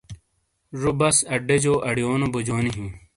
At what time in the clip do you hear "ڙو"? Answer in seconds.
0.79-0.91